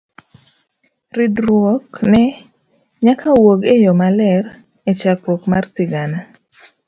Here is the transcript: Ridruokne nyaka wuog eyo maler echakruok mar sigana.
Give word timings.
Ridruokne 1.15 2.23
nyaka 3.05 3.27
wuog 3.41 3.61
eyo 3.75 3.91
maler 4.01 4.43
echakruok 4.91 5.41
mar 5.51 5.63
sigana. 5.73 6.19